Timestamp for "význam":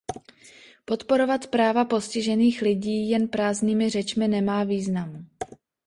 4.63-5.27